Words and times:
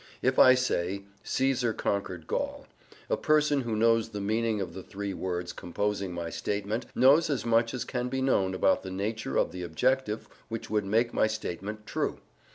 If 0.23 0.39
I 0.39 0.55
say 0.55 1.03
"Caesar 1.23 1.73
conquered 1.73 2.25
Gaul," 2.25 2.65
a 3.07 3.15
person 3.15 3.61
who 3.61 3.75
knows 3.75 4.09
the 4.09 4.19
meaning 4.19 4.59
of 4.59 4.73
the 4.73 4.81
three 4.81 5.13
words 5.13 5.53
composing 5.53 6.11
my 6.11 6.31
statement 6.31 6.87
knows 6.95 7.29
as 7.29 7.45
much 7.45 7.71
as 7.75 7.85
can 7.85 8.09
be 8.09 8.19
known 8.19 8.55
about 8.55 8.81
the 8.81 8.89
nature 8.89 9.37
of 9.37 9.51
the 9.51 9.61
objective 9.61 10.27
which 10.49 10.71
would 10.71 10.85
make 10.85 11.13
my 11.13 11.27
statement 11.27 11.85
true. 11.85 12.19